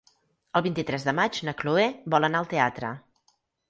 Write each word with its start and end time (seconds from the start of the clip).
El 0.59 0.63
vint-i-tres 0.67 1.05
de 1.09 1.15
maig 1.21 1.39
na 1.51 1.55
Chloé 1.61 1.87
vol 2.17 2.31
anar 2.33 2.43
al 2.45 2.53
teatre. 2.59 2.95